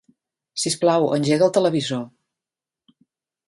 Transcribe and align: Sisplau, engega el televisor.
Sisplau, 0.61 1.05
engega 1.19 1.47
el 1.49 1.55
televisor. 1.59 2.03